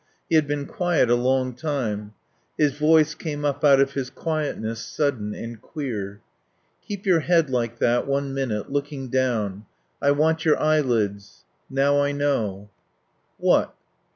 [0.27, 2.15] He had been quiet a long time.
[2.57, 6.21] His voice came up out of his quietness, sudden and queer.
[6.87, 9.67] "Keep your head like that one minute looking down.
[10.01, 11.45] I want your eyelids....
[11.69, 12.71] Now I know."
[13.37, 13.75] "What?"